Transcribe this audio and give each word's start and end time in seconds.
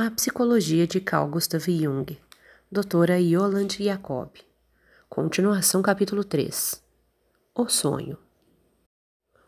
A 0.00 0.12
Psicologia 0.12 0.86
de 0.86 1.00
Carl 1.00 1.28
Gustav 1.28 1.64
Jung, 1.68 2.16
Doutora 2.70 3.18
Yolande 3.18 3.82
Jacob. 3.82 4.28
Continuação, 5.08 5.82
capítulo 5.82 6.22
3. 6.22 6.80
O 7.52 7.68
sonho. 7.68 8.16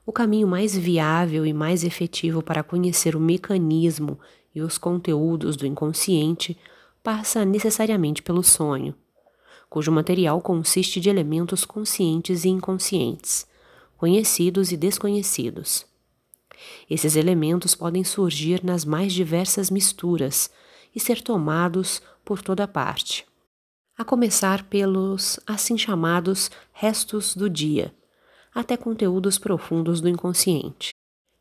O 0.04 0.10
caminho 0.10 0.48
mais 0.48 0.76
viável 0.76 1.46
e 1.46 1.52
mais 1.52 1.84
efetivo 1.84 2.42
para 2.42 2.64
conhecer 2.64 3.14
o 3.14 3.21
mecanismo 3.21 4.18
e 4.52 4.60
os 4.60 4.76
conteúdos 4.76 5.54
do 5.54 5.64
inconsciente 5.64 6.58
passa 7.01 7.44
necessariamente 7.44 8.21
pelo 8.21 8.42
sonho, 8.42 8.92
cujo 9.69 9.92
material 9.92 10.40
consiste 10.40 10.98
de 10.98 11.08
elementos 11.08 11.64
conscientes 11.64 12.44
e 12.44 12.48
inconscientes, 12.48 13.46
conhecidos 13.96 14.72
e 14.72 14.76
desconhecidos. 14.76 15.88
Esses 16.88 17.16
elementos 17.16 17.74
podem 17.74 18.05
surgir 18.05 18.65
nas 18.65 18.84
mais 18.84 19.12
diversas 19.12 19.70
misturas 19.70 20.51
e 20.95 21.01
ser 21.01 21.23
tomados 21.23 22.02
por 22.24 22.42
toda 22.42 22.66
parte. 22.66 23.27
A 23.96 24.05
começar 24.05 24.65
pelos 24.65 25.38
assim 25.46 25.77
chamados 25.77 26.51
restos 26.73 27.34
do 27.34 27.51
dia, 27.51 27.95
até 28.54 28.77
conteúdos 28.77 29.38
profundos 29.38 30.01
do 30.01 30.09
inconsciente. 30.09 30.91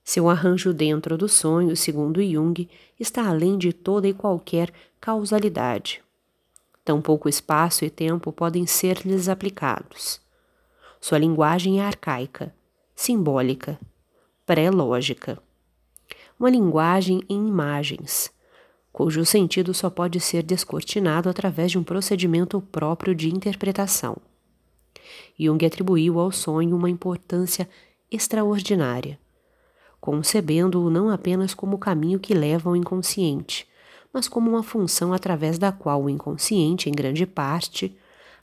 Seu 0.03 0.27
arranjo 0.27 0.73
dentro 0.73 1.17
do 1.17 1.29
sonho, 1.29 1.75
segundo 1.77 2.21
Jung, 2.21 2.67
está 2.99 3.27
além 3.27 3.57
de 3.57 3.71
toda 3.71 4.07
e 4.07 4.13
qualquer 4.13 4.73
causalidade. 4.99 6.01
Tão 6.83 7.01
pouco 7.01 7.29
espaço 7.29 7.85
e 7.85 7.89
tempo 7.89 8.31
podem 8.31 8.65
ser-lhes 8.65 9.29
aplicados. 9.29 10.19
Sua 10.99 11.19
linguagem 11.19 11.79
é 11.79 11.85
arcaica, 11.85 12.53
simbólica, 12.95 13.79
pré-lógica. 14.49 15.37
Uma 16.39 16.49
linguagem 16.49 17.21
em 17.29 17.47
imagens, 17.47 18.31
cujo 18.91 19.23
sentido 19.23 19.75
só 19.75 19.91
pode 19.91 20.19
ser 20.19 20.41
descortinado 20.41 21.29
através 21.29 21.69
de 21.69 21.77
um 21.77 21.83
procedimento 21.83 22.59
próprio 22.59 23.13
de 23.13 23.29
interpretação. 23.29 24.17
Jung 25.39 25.63
atribuiu 25.63 26.19
ao 26.19 26.31
sonho 26.31 26.75
uma 26.75 26.89
importância 26.89 27.69
extraordinária, 28.11 29.19
concebendo-o 30.01 30.89
não 30.89 31.11
apenas 31.11 31.53
como 31.53 31.75
o 31.75 31.79
caminho 31.79 32.19
que 32.19 32.33
leva 32.33 32.71
ao 32.71 32.75
inconsciente, 32.75 33.67
mas 34.11 34.27
como 34.27 34.49
uma 34.49 34.63
função 34.63 35.13
através 35.13 35.59
da 35.59 35.71
qual 35.71 36.05
o 36.05 36.09
inconsciente, 36.09 36.89
em 36.89 36.91
grande 36.91 37.27
parte, 37.27 37.95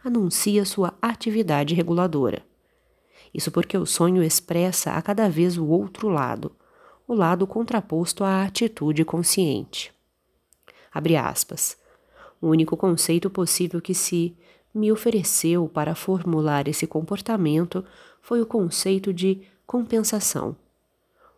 anuncia 0.05 0.65
sua 0.65 0.95
atividade 1.03 1.75
reguladora. 1.75 2.45
Isso 3.37 3.51
porque 3.51 3.77
o 3.77 3.85
sonho 3.85 4.23
expressa 4.23 4.93
a 4.93 5.03
cada 5.03 5.29
vez 5.29 5.59
o 5.59 5.67
outro 5.67 6.09
lado, 6.09 6.53
o 7.07 7.13
lado 7.13 7.47
contraposto 7.47 8.25
à 8.25 8.45
atitude 8.45 9.05
consciente. 9.05 9.93
Abre 10.91 11.17
aspas. 11.17 11.77
O 12.41 12.49
único 12.49 12.79
conceito 12.79 13.29
possível 13.29 13.79
que 13.83 13.93
se 13.93 14.35
me 14.75 14.91
ofereceu 14.91 15.69
para 15.69 15.95
formular 15.95 16.67
esse 16.67 16.87
comportamento 16.87 17.85
foi 18.23 18.41
o 18.41 18.47
conceito 18.47 19.13
de 19.13 19.43
compensação. 19.67 20.57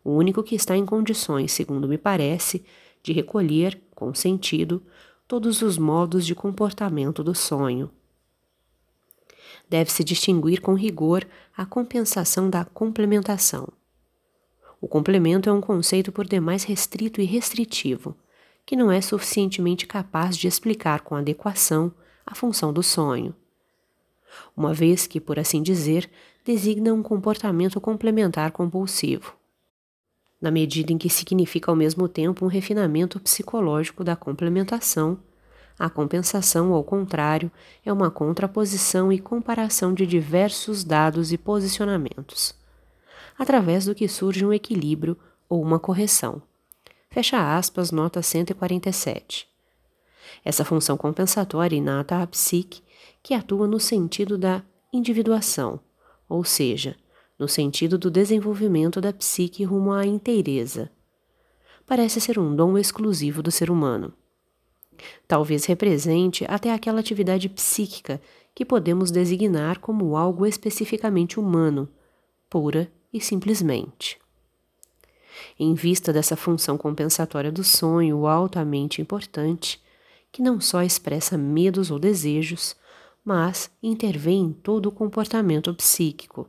O 0.05 0.13
único 0.13 0.45
que 0.45 0.55
está 0.55 0.77
em 0.77 0.87
condições, 0.87 1.51
segundo 1.51 1.89
me 1.89 1.99
parece, 1.99 2.65
de 3.03 3.13
recolher, 3.13 3.77
com 3.97 4.15
sentido, 4.15 4.81
todos 5.27 5.63
os 5.63 5.77
modos 5.77 6.25
de 6.25 6.37
comportamento 6.37 7.25
do 7.25 7.35
sonho, 7.35 7.91
deve-se 9.69 10.03
distinguir 10.03 10.61
com 10.61 10.75
rigor 10.75 11.27
a 11.57 11.67
compensação 11.67 12.49
da 12.49 12.65
complementação. 12.65 13.69
O 14.81 14.87
complemento 14.87 15.49
é 15.49 15.53
um 15.53 15.61
conceito 15.61 16.13
por 16.13 16.27
demais 16.27 16.65
restrito 16.65 17.21
e 17.21 17.25
restritivo, 17.25 18.17
que 18.65 18.77
não 18.77 18.93
é 18.93 19.01
suficientemente 19.01 19.87
capaz 19.87 20.37
de 20.37 20.47
explicar 20.47 21.01
com 21.01 21.17
adequação 21.17 21.93
a 22.25 22.35
função 22.35 22.73
do 22.73 22.83
sonho. 22.83 23.35
Uma 24.57 24.73
vez 24.73 25.07
que, 25.07 25.21
por 25.21 25.39
assim 25.39 25.63
dizer, 25.63 26.09
designa 26.45 26.93
um 26.93 27.03
comportamento 27.03 27.81
complementar 27.81 28.53
compulsivo. 28.53 29.35
Na 30.41 30.51
medida 30.51 30.93
em 30.93 30.99
que 30.99 31.11
significa 31.11 31.71
ao 31.71 31.77
mesmo 31.77 32.09
tempo 32.09 32.45
um 32.45 32.49
refinamento 32.49 33.19
psicológico 33.19 34.05
da 34.05 34.15
complementação 34.15 35.19
a 35.79 35.89
compensação, 35.89 36.73
ao 36.73 36.83
contrário, 36.83 37.51
é 37.85 37.93
uma 37.93 38.11
contraposição 38.11 39.13
e 39.13 39.19
comparação 39.19 39.95
de 39.95 40.07
diversos 40.07 40.83
dados 40.83 41.33
e 41.33 41.39
posicionamentos, 41.39 42.55
através 43.39 43.85
do 43.85 43.95
que 43.95 44.09
surge 44.09 44.45
um 44.45 44.53
equilíbrio 44.53 45.17
ou 45.49 45.63
uma 45.63 45.79
correção. 45.79 46.43
Fecha 47.11 47.57
aspas, 47.57 47.93
nota 47.93 48.21
147. 48.21 49.49
Essa 50.45 50.65
função 50.65 50.97
compensatória 50.97 51.77
inata 51.77 52.21
à 52.21 52.27
psique, 52.27 52.83
que 53.23 53.33
atua 53.33 53.67
no 53.67 53.79
sentido 53.79 54.37
da 54.37 54.63
individuação, 54.93 55.81
ou 56.29 56.45
seja, 56.45 56.97
no 57.39 57.47
sentido 57.47 57.97
do 57.97 58.11
desenvolvimento 58.11 59.01
da 59.01 59.13
psique 59.13 59.63
rumo 59.63 59.93
à 59.93 60.05
inteireza. 60.05 60.91
Parece 61.87 62.21
ser 62.21 62.39
um 62.39 62.55
dom 62.55 62.77
exclusivo 62.77 63.43
do 63.43 63.51
ser 63.51 63.71
humano. 63.71 64.13
Talvez 65.27 65.65
represente 65.65 66.45
até 66.49 66.73
aquela 66.73 67.01
atividade 67.01 67.49
psíquica 67.49 68.21
que 68.55 68.65
podemos 68.65 69.11
designar 69.11 69.79
como 69.79 70.17
algo 70.17 70.45
especificamente 70.45 71.39
humano, 71.39 71.89
pura 72.51 72.91
e 73.13 73.21
simplesmente. 73.21 74.19
Em 75.59 75.75
vista 75.75 76.13
dessa 76.13 76.37
função 76.37 76.77
compensatória 76.77 77.53
do 77.53 77.63
sonho 77.63 78.27
altamente 78.27 79.01
importante, 79.01 79.81
que 80.33 80.43
não 80.43 80.61
só 80.61 80.83
expressa 80.83 81.39
medos 81.39 81.91
ou 81.91 81.99
desejos, 81.99 82.75
mas 83.25 83.71
intervém 83.83 84.47
em 84.47 84.53
todo 84.53 84.87
o 84.87 84.93
comportamento 84.93 85.73
psíquico. 85.75 86.49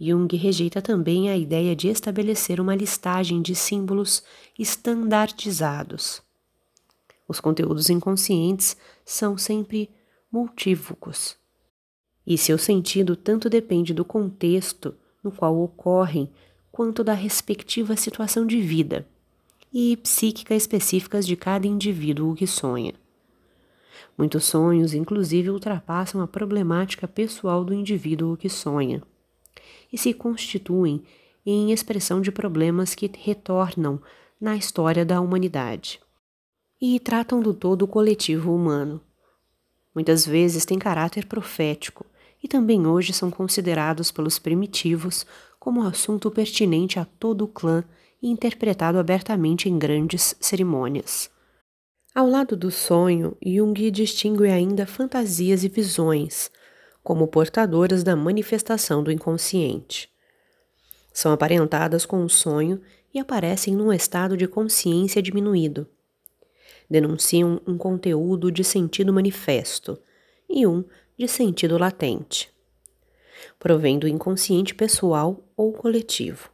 Jung 0.00 0.36
rejeita 0.36 0.82
também 0.82 1.30
a 1.30 1.36
ideia 1.36 1.76
de 1.76 1.88
estabelecer 1.88 2.60
uma 2.60 2.74
listagem 2.74 3.40
de 3.40 3.54
símbolos 3.54 4.24
estandardizados 4.58 6.24
os 7.26 7.40
conteúdos 7.40 7.88
inconscientes 7.88 8.76
são 9.04 9.36
sempre 9.36 9.90
multívocos. 10.30 11.36
E 12.26 12.36
seu 12.36 12.58
sentido 12.58 13.16
tanto 13.16 13.48
depende 13.48 13.92
do 13.92 14.04
contexto 14.04 14.94
no 15.22 15.30
qual 15.30 15.58
ocorrem 15.58 16.30
quanto 16.70 17.04
da 17.04 17.12
respectiva 17.12 17.96
situação 17.96 18.46
de 18.46 18.60
vida 18.60 19.06
e 19.72 19.96
psíquica 19.96 20.54
específicas 20.54 21.26
de 21.26 21.36
cada 21.36 21.66
indivíduo 21.66 22.34
que 22.34 22.46
sonha. 22.46 22.94
Muitos 24.16 24.44
sonhos, 24.44 24.94
inclusive, 24.94 25.50
ultrapassam 25.50 26.20
a 26.20 26.26
problemática 26.26 27.08
pessoal 27.08 27.64
do 27.64 27.74
indivíduo 27.74 28.36
que 28.36 28.48
sonha 28.48 29.02
e 29.92 29.98
se 29.98 30.12
constituem 30.12 31.02
em 31.44 31.72
expressão 31.72 32.20
de 32.20 32.30
problemas 32.30 32.94
que 32.94 33.10
retornam 33.18 34.00
na 34.40 34.56
história 34.56 35.04
da 35.04 35.20
humanidade 35.20 36.03
e 36.86 37.00
tratam 37.00 37.40
do 37.40 37.54
todo 37.54 37.86
coletivo 37.86 38.54
humano. 38.54 39.00
Muitas 39.94 40.26
vezes 40.26 40.66
têm 40.66 40.78
caráter 40.78 41.24
profético 41.24 42.04
e 42.42 42.46
também 42.46 42.86
hoje 42.86 43.14
são 43.14 43.30
considerados 43.30 44.10
pelos 44.10 44.38
primitivos 44.38 45.24
como 45.58 45.82
assunto 45.82 46.30
pertinente 46.30 46.98
a 46.98 47.06
todo 47.06 47.46
o 47.46 47.48
clã 47.48 47.82
e 48.20 48.28
interpretado 48.28 48.98
abertamente 48.98 49.66
em 49.66 49.78
grandes 49.78 50.36
cerimônias. 50.38 51.30
Ao 52.14 52.28
lado 52.28 52.54
do 52.54 52.70
sonho, 52.70 53.34
Jung 53.42 53.90
distingue 53.90 54.50
ainda 54.50 54.86
fantasias 54.86 55.64
e 55.64 55.70
visões, 55.70 56.50
como 57.02 57.26
portadoras 57.26 58.04
da 58.04 58.14
manifestação 58.14 59.02
do 59.02 59.10
inconsciente. 59.10 60.10
São 61.14 61.32
aparentadas 61.32 62.04
com 62.04 62.22
o 62.22 62.28
sonho 62.28 62.78
e 63.12 63.18
aparecem 63.18 63.74
num 63.74 63.90
estado 63.90 64.36
de 64.36 64.46
consciência 64.46 65.22
diminuído, 65.22 65.88
denunciam 66.88 67.60
um 67.66 67.76
conteúdo 67.76 68.50
de 68.50 68.62
sentido 68.62 69.12
manifesto 69.12 69.98
e 70.48 70.66
um 70.66 70.84
de 71.18 71.28
sentido 71.28 71.78
latente. 71.78 72.50
Provém 73.58 73.98
do 73.98 74.08
inconsciente 74.08 74.74
pessoal 74.74 75.42
ou 75.56 75.72
coletivo, 75.72 76.50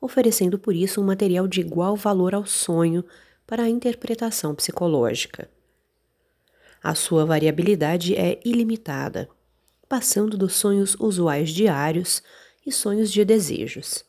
oferecendo 0.00 0.58
por 0.58 0.74
isso 0.74 1.00
um 1.00 1.04
material 1.04 1.46
de 1.46 1.60
igual 1.60 1.96
valor 1.96 2.34
ao 2.34 2.46
sonho 2.46 3.04
para 3.46 3.64
a 3.64 3.68
interpretação 3.68 4.54
psicológica. 4.54 5.50
A 6.82 6.94
sua 6.94 7.26
variabilidade 7.26 8.14
é 8.16 8.40
ilimitada, 8.44 9.28
passando 9.88 10.38
dos 10.38 10.54
sonhos 10.54 10.96
usuais 10.98 11.50
diários 11.50 12.22
e 12.64 12.72
sonhos 12.72 13.10
de 13.10 13.24
desejos, 13.24 14.04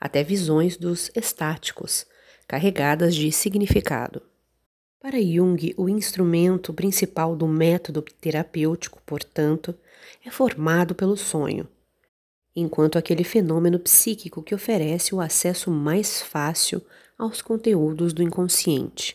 até 0.00 0.22
visões 0.22 0.76
dos 0.76 1.10
estáticos, 1.14 2.04
carregadas 2.46 3.14
de 3.14 3.30
significado. 3.32 4.20
Para 5.04 5.20
Jung, 5.20 5.74
o 5.76 5.86
instrumento 5.86 6.72
principal 6.72 7.36
do 7.36 7.46
método 7.46 8.00
terapêutico, 8.00 9.02
portanto, 9.04 9.74
é 10.24 10.30
formado 10.30 10.94
pelo 10.94 11.14
sonho, 11.14 11.68
enquanto 12.56 12.96
aquele 12.96 13.22
fenômeno 13.22 13.78
psíquico 13.78 14.42
que 14.42 14.54
oferece 14.54 15.14
o 15.14 15.20
acesso 15.20 15.70
mais 15.70 16.22
fácil 16.22 16.80
aos 17.18 17.42
conteúdos 17.42 18.14
do 18.14 18.22
inconsciente, 18.22 19.14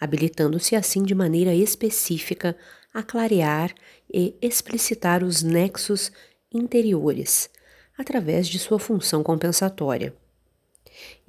habilitando-se 0.00 0.74
assim 0.74 1.02
de 1.02 1.14
maneira 1.14 1.54
específica 1.54 2.56
a 2.94 3.02
clarear 3.02 3.74
e 4.10 4.34
explicitar 4.40 5.22
os 5.22 5.42
nexos 5.42 6.10
interiores, 6.50 7.50
através 7.98 8.48
de 8.48 8.58
sua 8.58 8.78
função 8.78 9.22
compensatória. 9.22 10.14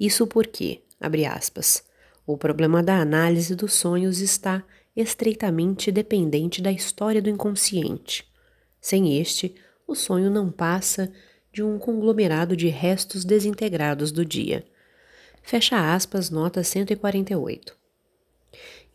Isso 0.00 0.26
porque, 0.26 0.80
abre 0.98 1.26
aspas, 1.26 1.84
o 2.26 2.36
problema 2.36 2.82
da 2.82 2.98
análise 2.98 3.54
dos 3.54 3.74
sonhos 3.74 4.20
está 4.20 4.64
estreitamente 4.96 5.90
dependente 5.90 6.62
da 6.62 6.72
história 6.72 7.20
do 7.20 7.28
inconsciente. 7.28 8.26
Sem 8.80 9.18
este, 9.18 9.54
o 9.86 9.94
sonho 9.94 10.30
não 10.30 10.50
passa 10.50 11.12
de 11.52 11.62
um 11.62 11.78
conglomerado 11.78 12.56
de 12.56 12.68
restos 12.68 13.24
desintegrados 13.24 14.10
do 14.10 14.24
dia. 14.24 14.64
Fecha 15.42 15.94
aspas, 15.94 16.30
nota 16.30 16.62
148. 16.62 17.76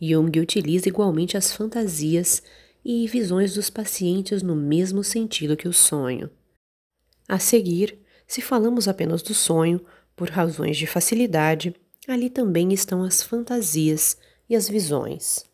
Jung 0.02 0.40
utiliza 0.40 0.88
igualmente 0.88 1.38
as 1.38 1.52
fantasias 1.52 2.42
e 2.84 3.06
visões 3.08 3.54
dos 3.54 3.70
pacientes 3.70 4.42
no 4.42 4.56
mesmo 4.56 5.04
sentido 5.04 5.58
que 5.58 5.68
o 5.68 5.74
sonho. 5.74 6.30
A 7.28 7.38
seguir, 7.38 8.00
se 8.26 8.42
falamos 8.42 8.88
apenas 8.88 9.22
do 9.22 9.34
sonho, 9.34 9.86
por 10.16 10.30
razões 10.30 10.78
de 10.78 10.88
facilidade, 10.88 11.76
ali 12.12 12.30
também 12.30 12.74
estão 12.74 13.04
as 13.04 13.22
fantasias 13.22 14.18
e 14.50 14.56
as 14.56 14.68
visões. 14.70 15.49